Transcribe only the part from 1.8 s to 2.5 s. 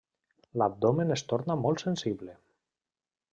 sensible.